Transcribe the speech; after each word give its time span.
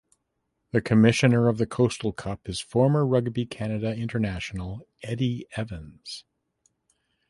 The 0.71 0.81
commissioner 0.81 1.47
of 1.47 1.59
the 1.59 1.67
Coastal 1.67 2.11
Cup 2.11 2.49
is 2.49 2.59
former 2.59 3.05
rugby 3.05 3.45
Canada 3.45 3.95
international 3.95 4.81
Eddie 5.03 5.45
Evans. 5.55 6.25